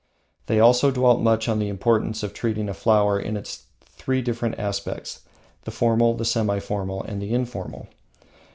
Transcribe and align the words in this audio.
They 0.47 0.59
also 0.59 0.89
dwelt 0.89 1.21
much 1.21 1.47
on 1.47 1.59
the 1.59 1.69
importance 1.69 2.23
of 2.23 2.33
treating 2.33 2.67
a 2.67 2.73
flower 2.73 3.19
in 3.19 3.37
its 3.37 3.65
three 3.81 4.23
different 4.23 4.57
aspects, 4.57 5.21
the 5.63 5.69
Formal, 5.69 6.15
the 6.15 6.25
Semi 6.25 6.57
Formal, 6.59 7.03
and 7.03 7.21
the 7.21 7.35
Informal. 7.35 7.87